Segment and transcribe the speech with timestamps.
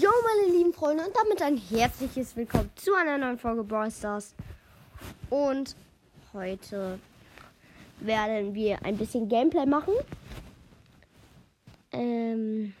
[0.00, 4.34] Jo, meine lieben Freunde, und damit ein herzliches Willkommen zu einer neuen Folge Brawl Stars.
[5.28, 5.76] Und
[6.32, 6.98] heute
[8.00, 9.92] werden wir ein bisschen Gameplay machen.
[11.90, 12.72] Ähm.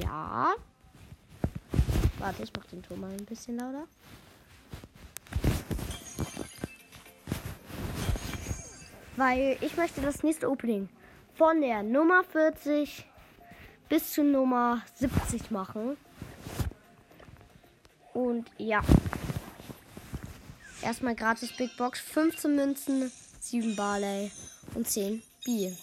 [0.00, 0.54] Ja.
[2.18, 3.86] Warte, ich mach den Ton mal ein bisschen lauter.
[9.16, 10.88] Weil ich möchte das nächste Opening
[11.34, 13.06] von der Nummer 40
[13.90, 15.98] bis zu Nummer 70 machen.
[18.14, 18.80] Und ja.
[20.80, 24.30] Erstmal gratis Big Box, 15 Münzen, 7 Barley
[24.74, 25.76] und 10 Bier.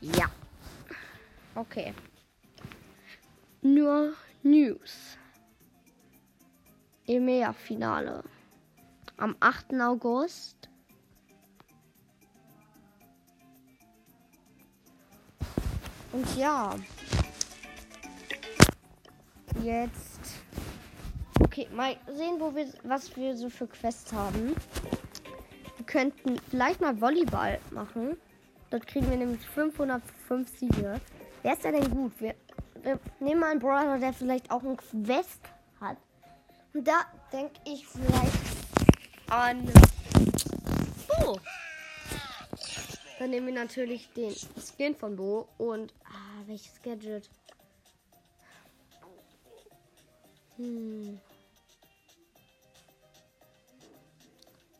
[0.00, 0.26] Ja.
[1.54, 1.94] Okay.
[3.62, 5.18] Nur News.
[7.06, 8.24] EMEA-Finale.
[9.16, 9.74] Am 8.
[9.74, 10.68] August.
[16.16, 16.74] Und ja.
[19.62, 20.20] Jetzt.
[21.40, 24.56] Okay, mal sehen, wo wir, was wir so für Quests haben.
[25.76, 28.16] Wir könnten vielleicht mal Volleyball machen.
[28.70, 31.00] Dort kriegen wir nämlich 505 Siege.
[31.42, 32.12] Wer ist denn gut?
[32.18, 32.34] Wir,
[32.82, 35.42] wir nehmen mal einen Brawler, der vielleicht auch ein Quest
[35.82, 35.98] hat.
[36.72, 38.32] Und da denke ich vielleicht
[39.28, 39.70] an
[41.08, 41.38] Bo.
[43.18, 47.30] Dann nehmen wir natürlich den Skin von Bo und ah, welches Gadget?
[50.56, 51.18] Hm.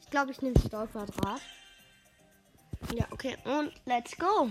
[0.01, 1.41] Ich glaube, ich nehme Stahlquadrat.
[2.95, 3.37] Ja, okay.
[3.45, 4.50] Und let's go.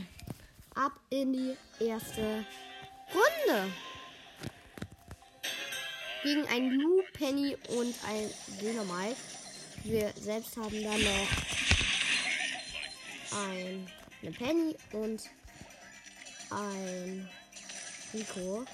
[0.75, 2.45] Ab in die erste
[3.13, 3.71] Runde.
[6.23, 9.15] Gegen ein Lou, Penny und ein Dynamite.
[9.83, 11.64] Wir selbst haben dann noch
[13.31, 13.87] ein,
[14.21, 15.29] eine Penny und
[16.49, 17.29] ein
[18.13, 18.65] Rico.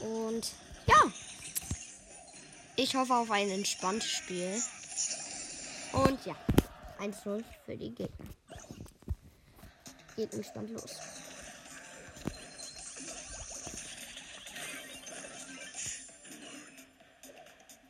[0.00, 0.52] Und
[0.86, 1.12] ja.
[2.76, 4.60] Ich hoffe auf ein entspanntes Spiel.
[5.92, 6.36] Und ja.
[6.98, 8.26] 1-0 für die Gegner.
[10.16, 10.96] Geht entspannt los.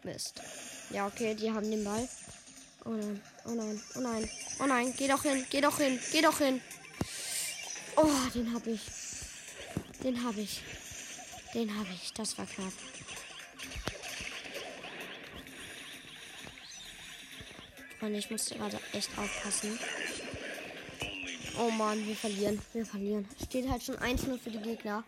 [0.06, 0.40] Mist.
[0.90, 2.08] Ja, okay, die haben den Ball.
[2.84, 4.30] Oh nein, oh nein, oh nein,
[4.60, 6.62] oh nein, geh doch hin, geh doch hin, geh doch hin.
[7.96, 8.80] Oh, den hab ich.
[10.04, 10.62] Den hab ich.
[11.54, 12.12] Den hab ich.
[12.12, 12.72] Das war knapp.
[17.98, 19.78] Freunde, ich musste gerade echt aufpassen.
[21.58, 22.60] Oh Mann, wir verlieren.
[22.72, 23.26] Wir verlieren.
[23.42, 25.02] Steht halt schon 1-0 für die Gegner.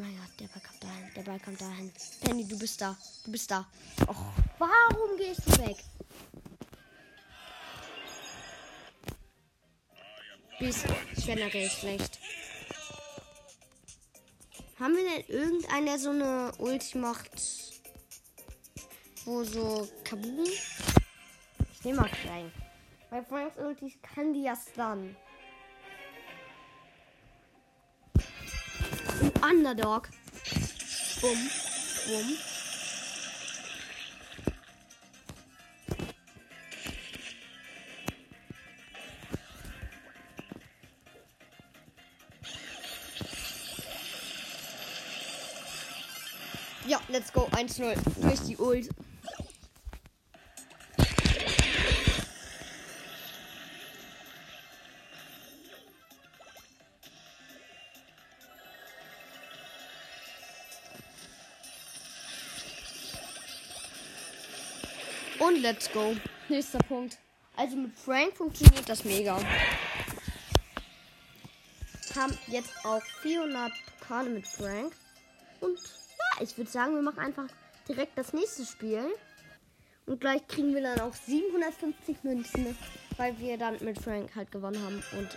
[0.00, 1.14] Oh mein Gott, der Ball kommt dahin.
[1.14, 1.92] Der Ball kommt dahin.
[2.22, 2.96] Penny, du bist da.
[3.22, 3.66] Du bist da.
[4.06, 5.76] Och, warum gehst du weg?
[10.58, 10.86] Bist
[11.26, 12.18] generell schlecht.
[14.78, 17.30] Haben wir denn irgendeinen, der so eine Ulti macht?
[19.26, 20.46] Wo so Kabum?
[21.74, 22.50] Ich nehme mal klein.
[23.10, 25.14] Bei Franks Ulti kann die ja stunnen.
[29.42, 30.08] Underdog.
[31.20, 31.50] Bumm.
[32.06, 32.36] Bumm.
[46.86, 47.48] Ja, let's go.
[47.52, 48.88] 1-0 durch die Ult.
[65.60, 66.16] Let's go.
[66.48, 67.18] Nächster Punkt.
[67.56, 69.38] Also mit Frank funktioniert das mega.
[72.16, 74.92] Haben jetzt auch 400 Pokale mit Frank.
[75.60, 77.46] Und ja, ich würde sagen, wir machen einfach
[77.88, 79.04] direkt das nächste Spiel.
[80.06, 82.76] Und gleich kriegen wir dann auch 750 Münzen,
[83.16, 85.02] weil wir dann mit Frank halt gewonnen haben.
[85.18, 85.28] Und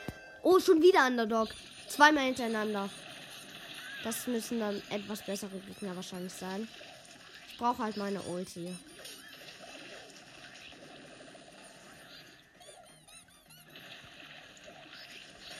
[0.41, 1.49] oh, schon wieder Underdog.
[1.89, 2.89] Zweimal hintereinander.
[4.03, 6.67] Das müssen dann etwas bessere Gegner wahrscheinlich sein.
[7.49, 8.75] Ich brauche halt meine Ulti.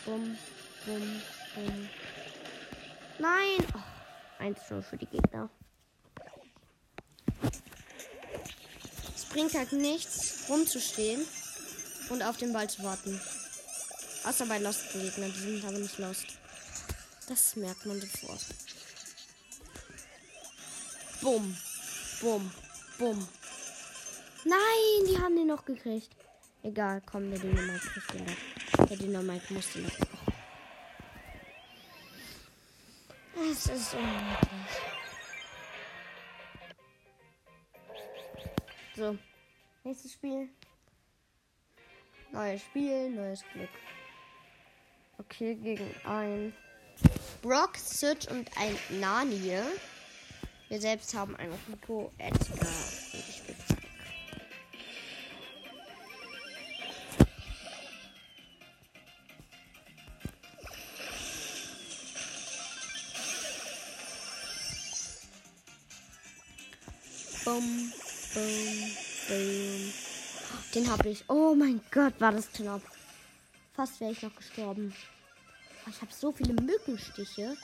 [0.06, 0.38] Bum,
[0.86, 1.22] bum,
[1.56, 1.90] bum.
[3.20, 3.66] Nein!
[3.74, 5.50] Oh, 1 0 für die Gegner.
[9.16, 11.26] Es bringt halt nichts, rumzustehen
[12.10, 13.20] und auf den Ball zu warten.
[14.26, 16.26] Außer bei Lost Gegnern, die sind aber nicht Lost.
[17.30, 18.46] Das merkt man sofort.
[21.22, 21.56] Bumm.
[22.20, 22.52] Bumm.
[22.98, 23.28] Bumm.
[24.44, 26.10] Nein, die haben den noch gekriegt.
[26.62, 28.63] Egal, komm, kriegt den noch.
[28.90, 29.92] Der Dynamite muss den noch.
[33.36, 34.94] Es ist unmöglich.
[38.96, 39.18] So,
[39.84, 40.50] nächstes Spiel.
[42.32, 43.70] Neues Spiel, neues Glück.
[45.18, 46.54] Okay, gegen ein
[47.42, 49.60] Brock, Sid und ein Nani.
[50.70, 53.03] Wir selbst haben einen Rico, Edgar
[69.34, 69.94] bum.
[70.74, 71.24] Den habe ich.
[71.30, 72.82] Oh mein Gott, war das knapp.
[73.74, 74.94] Fast wäre ich noch gestorben.
[75.86, 77.58] Oh, ich habe so viele Mückenstiche.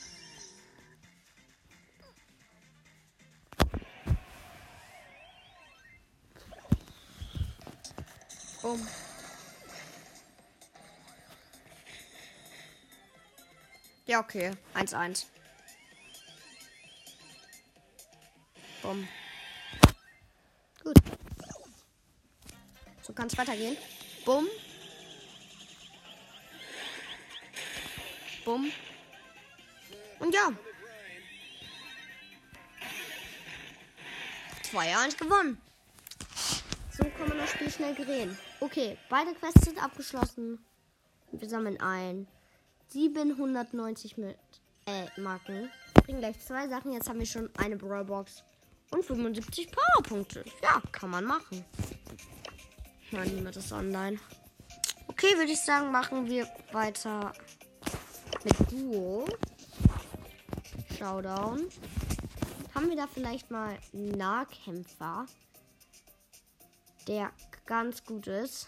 [8.61, 8.87] Bumm.
[14.05, 14.51] Ja, okay.
[14.73, 15.25] 1-1.
[18.81, 19.07] Bumm.
[20.83, 21.18] Gut.
[23.09, 23.75] So kann es weitergehen.
[24.23, 24.47] Bumm.
[28.45, 28.71] Bumm.
[30.19, 30.53] Und ja.
[34.71, 35.59] 2-1 gewonnen.
[36.91, 38.37] So kann man das Spiel schnell drehen.
[38.59, 40.63] Okay, beide Quests sind abgeschlossen.
[41.31, 42.27] Wir sammeln ein.
[42.89, 44.37] 790 mit
[44.85, 45.71] äh, Marken.
[46.03, 46.91] Bringen gleich zwei Sachen.
[46.91, 48.43] Jetzt haben wir schon eine Brawlbox
[48.91, 50.45] und 75 Powerpunkte.
[50.61, 51.65] Ja, kann man machen.
[53.11, 54.19] Nein, niemand ist online.
[55.07, 57.33] Okay, würde ich sagen, machen wir weiter
[58.43, 59.25] mit Duo.
[60.97, 61.67] Showdown.
[62.75, 65.25] Haben wir da vielleicht mal einen Nahkämpfer,
[67.07, 67.31] der
[67.65, 68.67] ganz gut ist?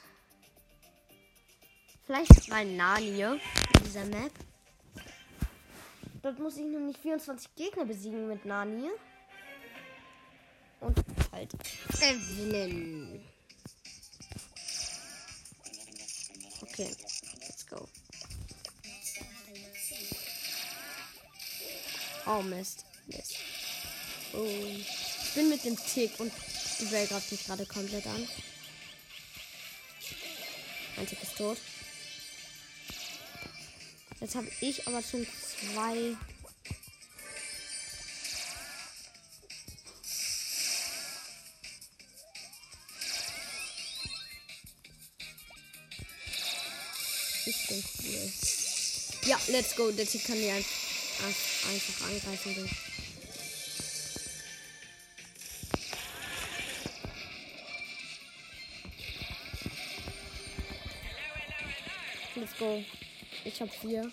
[2.05, 3.39] Vielleicht mal Nani in
[3.85, 4.31] dieser Map.
[6.23, 8.89] Dort muss ich nämlich 24 Gegner besiegen mit Nani.
[10.79, 10.97] Und
[11.31, 11.51] halt
[11.99, 13.30] gewinnen.
[16.71, 16.89] Okay,
[17.41, 17.85] let's go.
[22.25, 22.85] Oh Mist.
[23.07, 23.35] Mist.
[24.33, 24.45] Oh.
[24.45, 26.31] Ich bin mit dem Tick und
[26.79, 28.27] die Bell greift mich gerade komplett an.
[30.95, 31.57] Mein Tick ist tot.
[34.21, 36.15] Jetzt habe ich aber schon zwei.
[49.51, 49.91] Let's go.
[49.91, 50.65] Der Tick kann mir ein
[51.23, 52.69] einfach angreifen will.
[62.35, 62.83] Let's go.
[63.43, 64.11] Ich hab vier.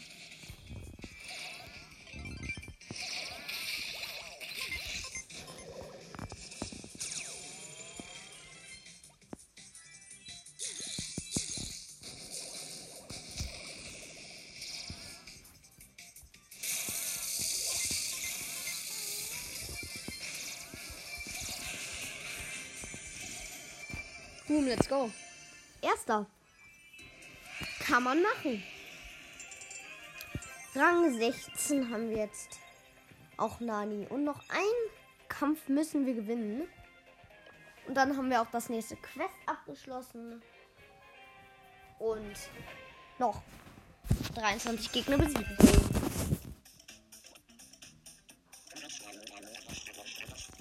[24.58, 25.08] Boom, let's go.
[25.80, 26.26] Erster.
[27.78, 28.60] Kann man machen.
[30.74, 32.58] Rang 16 haben wir jetzt
[33.36, 34.08] auch Nani.
[34.08, 34.90] Und noch einen
[35.28, 36.66] Kampf müssen wir gewinnen.
[37.86, 40.42] Und dann haben wir auch das nächste Quest abgeschlossen.
[42.00, 42.36] Und
[43.20, 43.42] noch
[44.34, 45.56] 23 Gegner besiegen.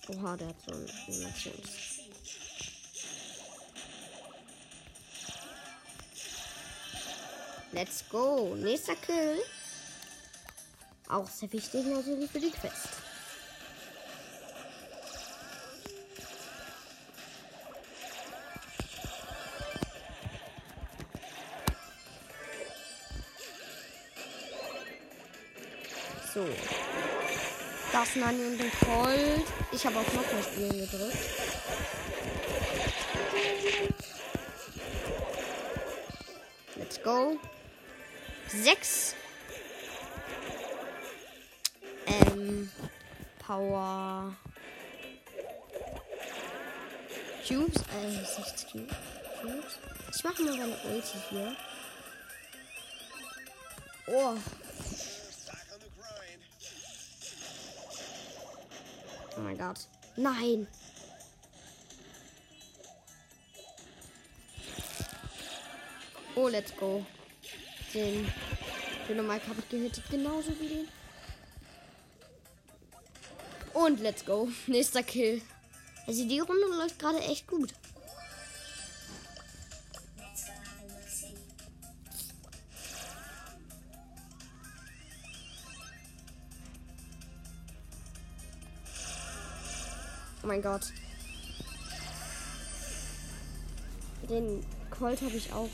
[0.10, 1.87] Oha, der hat so ein.
[7.74, 8.56] Let's go.
[8.56, 9.42] Nächster Kill.
[11.10, 12.88] Auch sehr wichtig natürlich für die Quest.
[26.34, 26.46] So.
[27.92, 29.46] Das Nani und den Colt.
[29.72, 31.18] Ich habe auf noch mehr Spielen gedrückt.
[36.76, 37.40] Let's go.
[38.64, 39.16] 6.
[42.08, 42.72] Ähm,
[43.40, 44.36] Power.
[47.48, 48.96] Cubes, äh, 6 Cubes.
[50.16, 51.56] Ich mache mal meine Ulti hier.
[54.08, 54.36] Oh.
[59.36, 59.88] Oh mein Gott.
[60.16, 60.68] Nein.
[66.36, 67.06] Oh, let's go.
[67.94, 68.32] Den
[69.08, 70.88] Dynamite habe ich gehittet, genauso wie den.
[73.74, 74.50] Und let's go.
[74.68, 75.42] Nächster Kill.
[76.08, 77.74] Also die Runde läuft gerade echt gut.
[90.44, 90.94] Oh mein Gott.
[94.30, 95.70] Den Colt habe ich auch.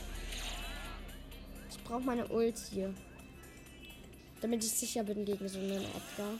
[1.69, 2.93] Ich brauche meine Ult hier.
[4.43, 6.37] Damit ich sicher bin gegen so einen Edgar.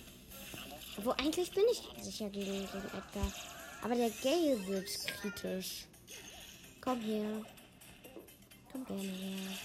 [0.98, 3.31] Wo eigentlich bin ich sicher gegen, gegen Edgar.
[3.81, 5.86] Aber der Gale wird kritisch.
[6.81, 7.45] Komm her.
[8.74, 9.57] Komm gerne her.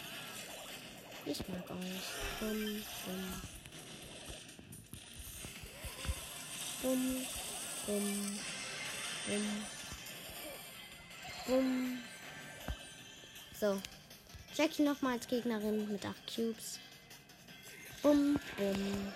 [1.27, 2.05] Ich mag euch.
[2.39, 3.43] Bum, bum.
[6.81, 7.27] Bum,
[7.87, 8.39] bum.
[9.27, 9.65] Bum.
[11.49, 11.99] Bum.
[13.59, 13.83] So.
[14.55, 16.79] Jackie nochmal als Gegnerin mit 8 Cubes.
[18.03, 19.13] Bum, bum.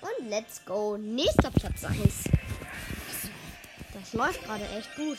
[0.00, 0.96] Und let's go.
[0.96, 2.24] Nächster Platz 1.
[3.94, 5.18] Das läuft gerade echt gut.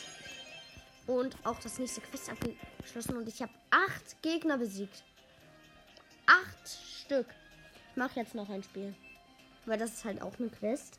[1.06, 3.16] Und auch das nächste Quest abgeschlossen.
[3.16, 5.02] Und ich habe 8 Gegner besiegt.
[6.26, 6.46] 8
[7.04, 7.26] Stück.
[7.90, 8.94] Ich mache jetzt noch ein Spiel.
[9.66, 10.98] Weil das ist halt auch eine Quest.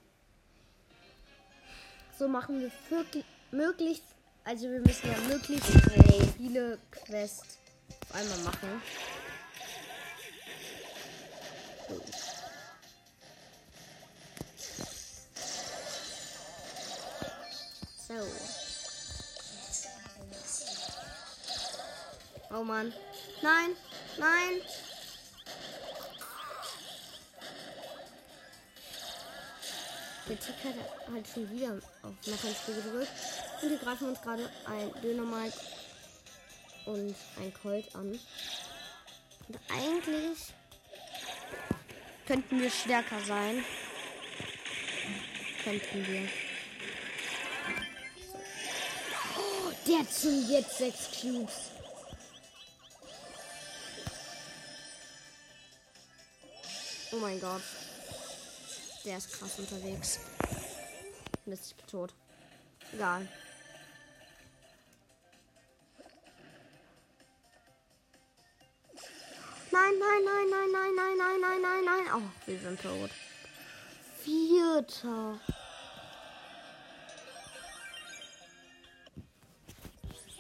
[2.18, 2.72] So machen wir
[3.52, 4.04] möglichst,
[4.44, 5.72] also wir müssen ja möglichst
[6.38, 7.58] viele Quests
[8.04, 8.82] auf einmal machen.
[18.14, 18.28] So.
[22.52, 22.94] Oh Mann.
[23.42, 23.76] Nein,
[24.20, 24.62] nein.
[30.30, 30.76] Der Tick hat
[31.12, 33.12] halt schon wieder auf noch ein Spiel gedrückt.
[33.62, 35.58] Und wir greifen uns gerade ein Dynamite
[36.86, 38.20] und ein Colt an.
[39.48, 40.54] Und eigentlich
[42.28, 43.66] könnten wir stärker sein.
[45.64, 46.53] Könnten wir.
[49.88, 50.08] Der hat
[50.50, 51.72] jetzt sechs Cubes.
[57.12, 57.62] Oh mein Gott.
[59.06, 60.20] Der ist krass unterwegs.
[61.46, 62.14] Mist, ich bin tot.
[62.94, 63.28] Egal.
[69.72, 72.14] Nein, nein, nein, nein, nein, nein, nein, nein, nein, nein.
[72.16, 73.10] Oh, wir sind tot.
[74.24, 75.40] Vierter.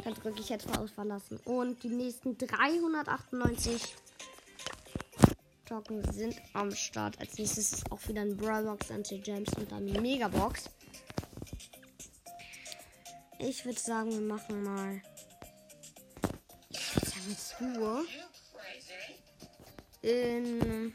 [0.03, 1.39] Dann drücke ich jetzt mal aus verlassen.
[1.45, 3.95] Und die nächsten 398
[5.65, 7.19] Token sind am Start.
[7.19, 10.69] Als nächstes ist auch wieder ein Brawlbox, Anti-Gems und dann Megabox.
[13.39, 15.01] Ich würde sagen, wir machen mal.
[17.59, 18.05] Ruhe.
[20.01, 20.93] In.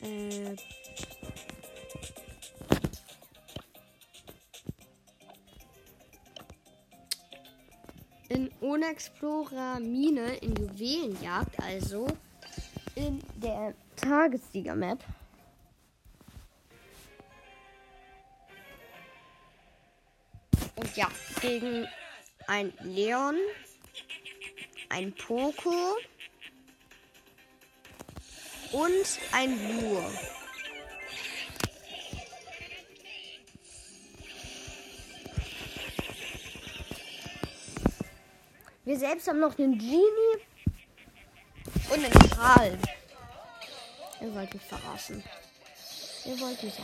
[0.00, 0.56] Äh,
[8.62, 12.06] in Unexplorer Mine in Juwelenjagd, also
[12.94, 15.02] in der Tagessieger-Map.
[20.76, 21.08] Und ja,
[21.40, 21.86] gegen
[22.46, 23.36] ein Leon,
[24.88, 25.96] ein Poco
[28.72, 30.41] und ein Lure.
[38.92, 40.36] Wir selbst haben noch einen Genie
[41.88, 42.78] und einen Karl.
[44.20, 45.24] Ihr wollt mich verarschen.
[46.26, 46.74] Ihr wollt mich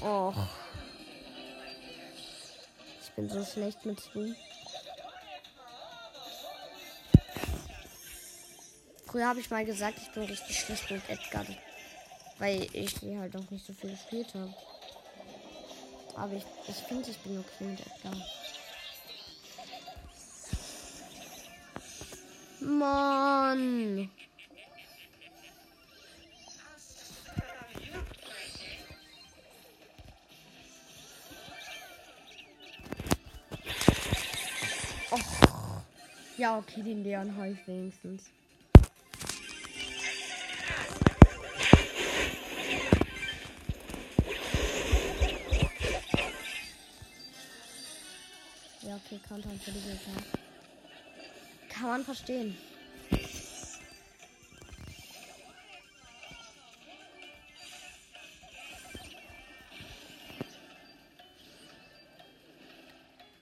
[0.00, 0.32] auch.
[0.32, 0.48] Och.
[3.02, 4.34] Ich bin so schlecht mit ihm.
[9.04, 11.44] Früher habe ich mal gesagt, ich bin richtig schlecht mit Edgar.
[12.38, 14.54] Weil ich die halt auch nicht so viel gespielt habe.
[16.16, 18.14] Aber ich, ich finde, ich bin okay mit Edgar.
[22.60, 24.10] Mann.
[36.36, 38.24] Ja, okay, den Leon habe ich wenigstens.
[49.54, 50.24] kann für diese sein.
[51.68, 52.56] Kann man verstehen.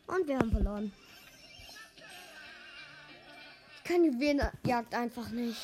[0.06, 0.92] Und wir haben verloren.
[3.76, 5.60] Ich kann Juwelenjagd einfach nicht.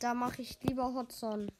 [0.00, 1.50] Da mache ich lieber Hotson.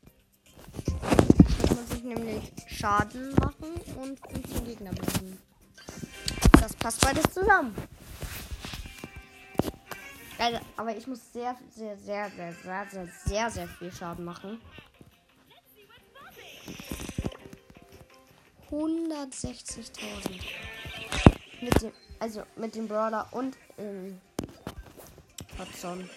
[2.05, 5.39] Nämlich Schaden machen und 15 Gegner bleiben.
[6.61, 7.75] Das passt beides zusammen.
[10.39, 14.61] Also, aber ich muss sehr, sehr, sehr, sehr, sehr, sehr, sehr, sehr viel Schaden machen.
[18.71, 20.43] 160.000.
[21.63, 24.21] Mit dem, also mit dem Brawler und ähm,
[25.59, 26.11] Hudson.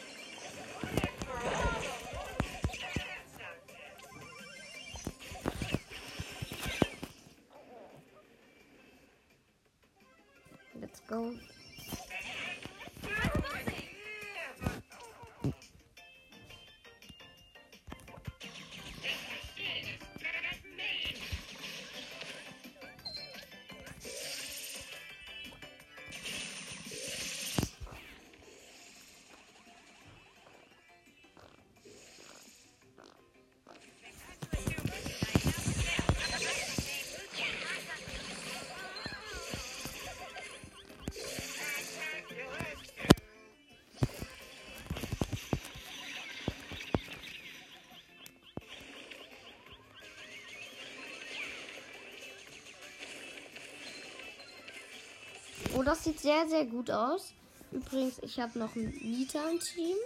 [56.08, 57.34] Sieht sehr, sehr gut aus.
[57.70, 59.98] Übrigens, ich habe noch ein Nita im Team.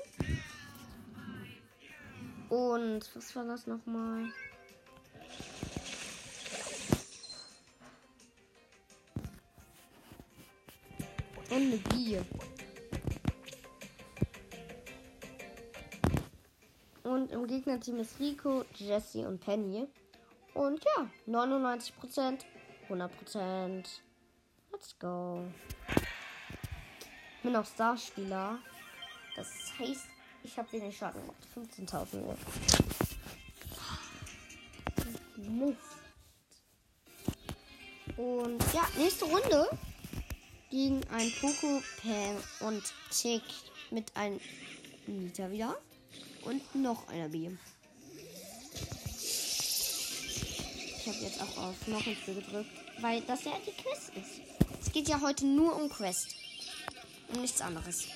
[2.49, 4.31] Und was war das nochmal?
[11.49, 12.25] Und eine Bier.
[17.03, 19.87] Und im Gegnerteam ist Rico, Jesse und Penny.
[20.55, 22.39] Und ja, 99%,
[22.89, 23.85] 100%.
[24.71, 25.43] Let's go.
[27.41, 28.59] Ich bin auch Starspieler.
[29.35, 29.47] Das
[29.79, 30.05] heißt,
[30.43, 31.39] ich habe wenig Schaden gemacht.
[31.55, 32.37] 15.000 Uhr.
[35.37, 35.79] Mist.
[38.15, 39.67] Und ja, nächste Runde
[40.69, 43.41] gegen ein Poco, Pam und Tick
[43.89, 44.39] mit einem
[45.07, 45.75] Nita wieder.
[46.45, 47.49] Und noch einer B.
[50.95, 54.41] Ich habe jetzt auch auf noch ein Spiel gedrückt, weil das ja die Quest ist.
[54.79, 56.40] Es geht ja heute nur um Quest.
[57.33, 58.07] Um nichts anderes.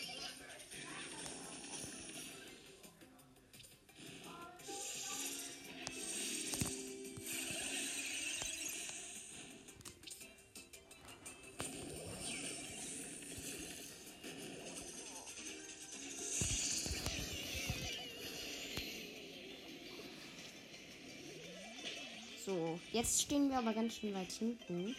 [22.45, 24.95] So, jetzt stehen wir aber ganz schön weit hinten.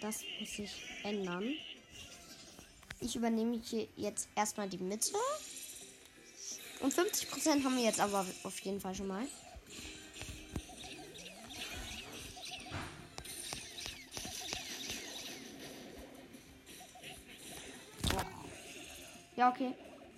[0.00, 0.70] Das muss sich
[1.02, 1.54] ändern.
[3.04, 5.12] Ich übernehme hier jetzt erstmal die Mitte.
[6.80, 9.26] Und 50% haben wir jetzt aber auf jeden Fall schon mal.
[19.36, 19.74] Ja, okay.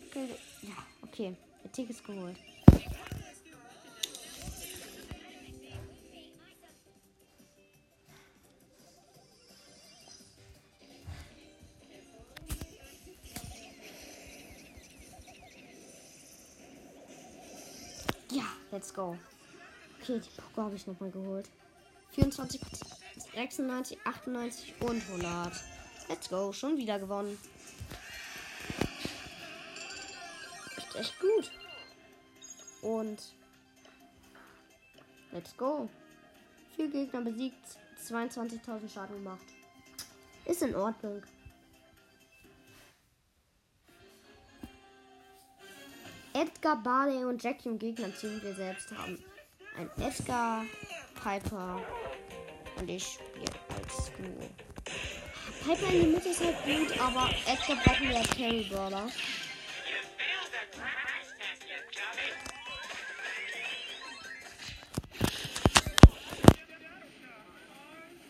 [0.08, 0.28] okay.
[0.62, 1.34] Ja, okay.
[1.64, 2.36] Der Tick ist geholt.
[18.96, 19.16] Go.
[20.00, 21.48] Okay, die Poco habe ich nochmal geholt.
[22.12, 22.60] 24,
[23.34, 25.52] 96, 98 und 100.
[26.08, 26.52] Let's go.
[26.52, 27.38] Schon wieder gewonnen.
[30.76, 31.50] Ist echt gut.
[32.82, 33.22] Und
[35.32, 35.88] let's go.
[36.74, 37.66] Vier Gegner besiegt,
[38.06, 39.46] 22.000 Schaden gemacht.
[40.44, 41.22] Ist in Ordnung.
[46.36, 48.42] Edgar, Barley und Jackie im Gegnerteam.
[48.42, 49.18] Wir selbst haben
[49.78, 50.66] ein Edgar,
[51.14, 51.80] Piper
[52.78, 54.50] und ich spiele als Duo.
[55.64, 59.08] Piper in der Mitte ist halt gut, aber Edgar brauchen wir als Carry Brawler.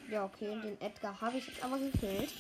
[0.09, 2.33] Ja, okay, den Edgar habe ich jetzt aber gekillt.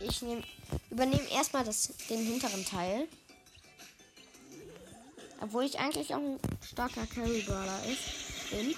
[0.00, 0.42] Ich nehm,
[0.90, 3.08] übernehme erstmal das, den hinteren Teil.
[5.40, 8.74] Obwohl ich eigentlich auch ein starker Carry Brawler ist, bin.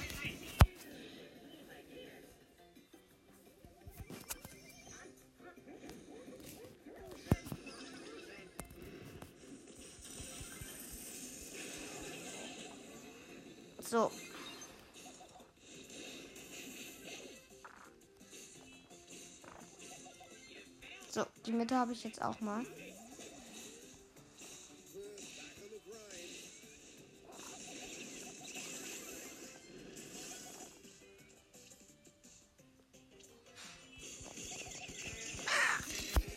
[21.71, 22.65] Mitte habe ich jetzt auch mal.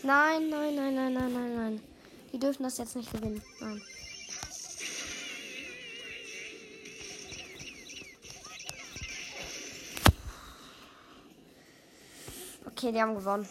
[0.03, 1.83] Nein, nein, nein, nein, nein, nein, nein.
[2.31, 3.41] Die dürfen das jetzt nicht gewinnen.
[3.59, 3.81] Nein.
[12.67, 13.47] Okay, die haben gewonnen.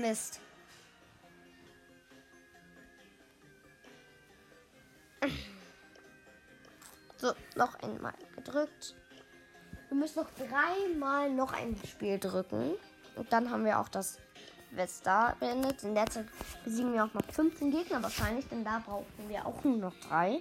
[0.00, 0.40] Mist.
[7.16, 8.94] So, noch einmal gedrückt.
[9.88, 12.76] Wir müssen noch dreimal noch ein Spiel drücken.
[13.16, 14.18] Und dann haben wir auch das
[14.70, 15.82] Westar beendet.
[15.82, 16.26] In der Zeit
[16.64, 20.40] besiegen wir auch noch 15 Gegner wahrscheinlich, denn da brauchen wir auch nur noch drei.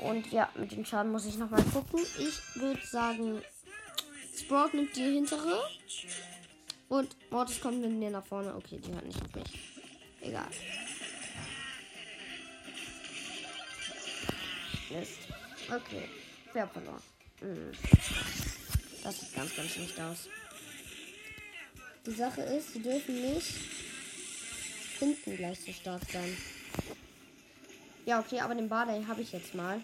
[0.00, 2.00] Und ja, mit dem Schaden muss ich nochmal gucken.
[2.18, 3.42] Ich würde sagen,
[4.34, 5.62] Sprout nimmt die hintere.
[6.92, 8.54] Und Mortis kommt mit mir nach vorne.
[8.54, 9.80] Okay, die hört nicht auf mich.
[10.20, 10.46] Egal.
[14.90, 15.20] Mist.
[15.70, 16.06] Okay.
[16.52, 17.02] Wer verloren?
[17.40, 17.72] Hm.
[19.02, 20.28] Das sieht ganz, ganz schlecht aus.
[22.04, 23.54] Die Sache ist, sie dürfen nicht
[24.98, 26.36] hinten gleich so stark sein.
[28.04, 29.80] Ja, okay, aber den Barley habe ich jetzt mal.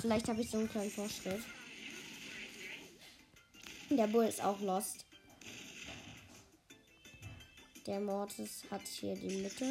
[0.00, 1.42] Vielleicht habe ich so einen kleinen Vorschritt.
[3.90, 5.05] Der Bull ist auch lost.
[7.86, 9.64] Der Mortis hat hier die Mitte.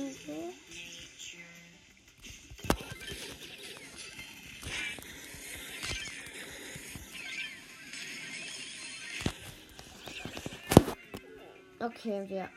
[11.77, 12.49] Okay, wir.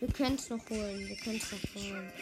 [0.00, 1.08] Wir können es noch holen.
[1.08, 2.12] Wir können es noch holen.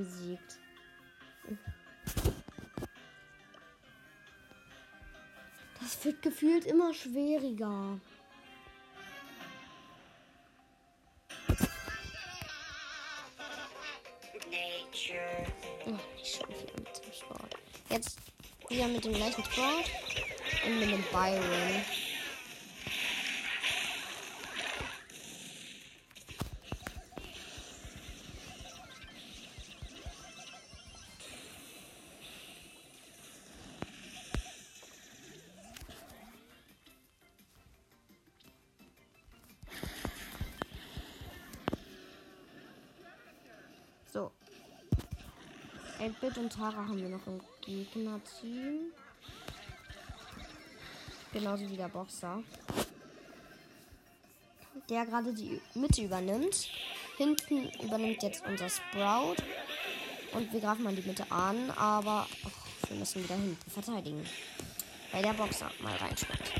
[0.00, 0.58] Besiegt.
[5.80, 8.00] Das wird gefühlt immer schwieriger.
[15.86, 17.56] Oh, nicht schon wieder mit dem Sport.
[17.90, 18.18] Jetzt
[18.68, 19.90] wieder mit dem gleichen Sport
[20.64, 22.09] und mit dem Byron.
[46.40, 48.92] Und Tara haben wir noch im Gegnerteam.
[51.32, 52.42] Genauso wie der Boxer.
[54.88, 56.68] Der gerade die Mitte übernimmt.
[57.18, 59.36] Hinten übernimmt jetzt unser Sprout.
[60.32, 64.24] Und wir greifen mal die Mitte an, aber ach, wir müssen wieder hinten verteidigen.
[65.12, 66.52] Weil der Boxer mal reinspringt.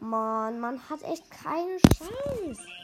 [0.00, 2.79] Mann, man hat echt keine Chance.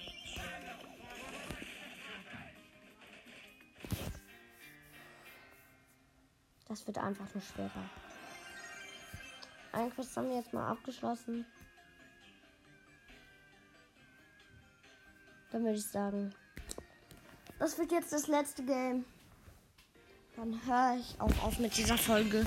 [6.76, 7.88] Das wird einfach nur schwerer.
[9.72, 11.46] Ein Quest haben wir jetzt mal abgeschlossen.
[15.50, 16.34] Dann würde ich sagen,
[17.58, 19.06] das wird jetzt das letzte Game.
[20.36, 22.44] Dann höre ich auch auf mit dieser Folge.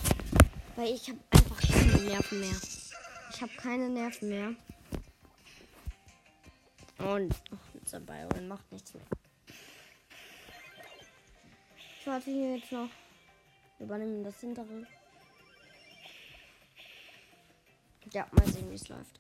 [0.76, 2.62] Weil ich habe einfach keine Nerven mehr.
[3.32, 4.56] Ich habe keine Nerven mehr.
[7.00, 9.08] Und ach, dieser Byron macht nichts mehr.
[12.00, 12.90] Ich warte hier jetzt noch.
[13.80, 14.86] Übernehmen das hintere.
[18.12, 19.20] Ja, mal sehen, wie es läuft.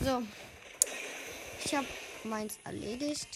[0.00, 0.22] So.
[1.64, 1.86] Ich habe
[2.24, 3.28] meins erledigt.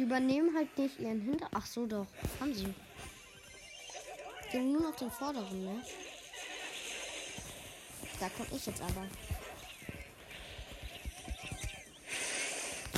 [0.00, 1.46] Die übernehmen halt nicht ihren Hinter...
[1.52, 2.06] Ach so, doch.
[2.40, 2.74] Haben sie.
[4.50, 5.84] Die haben nur noch den vorderen, ne?
[8.18, 9.06] Da komme ich jetzt aber.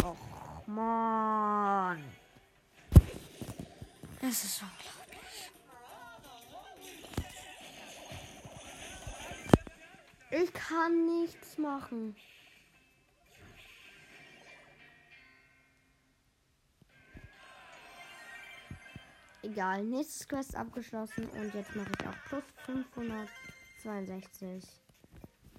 [0.05, 2.05] Och, Mann.
[4.21, 5.51] Das ist unglaublich.
[10.31, 12.15] Ich kann nichts machen.
[19.53, 24.65] Egal, nächstes Quest abgeschlossen und jetzt mache ich auch plus 562.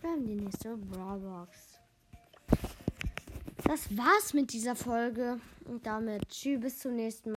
[0.01, 1.77] Dann die nächste Brawlbox.
[3.65, 7.31] Das war's mit dieser Folge und damit tschüss bis zum nächsten Mal.